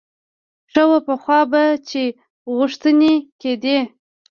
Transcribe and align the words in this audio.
ښه 0.71 0.83
وه 0.89 0.99
پخوا 1.07 1.39
خو 1.45 1.49
به 1.51 1.63
چې 1.89 2.03
غوښتنې 2.57 3.13
کېدې. 3.41 3.77